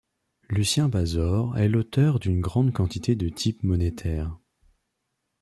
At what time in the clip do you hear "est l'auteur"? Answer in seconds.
1.59-2.19